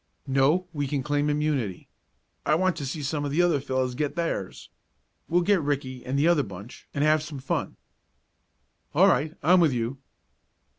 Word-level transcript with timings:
"No, 0.25 0.65
we 0.73 0.87
can 0.87 1.03
claim 1.03 1.29
immunity. 1.29 1.87
I 2.43 2.55
want 2.55 2.75
to 2.77 2.87
see 2.87 3.03
some 3.03 3.23
of 3.23 3.29
the 3.29 3.43
other 3.43 3.59
fellows 3.61 3.93
get 3.93 4.15
theirs. 4.15 4.69
We'll 5.29 5.43
get 5.43 5.61
Ricky 5.61 6.03
and 6.03 6.17
the 6.17 6.27
other 6.27 6.41
bunch 6.41 6.87
and 6.91 7.03
have 7.03 7.21
some 7.21 7.37
fun." 7.37 7.75
"All 8.95 9.05
right; 9.05 9.35
I'm 9.43 9.59
with 9.59 9.73
you." 9.73 9.99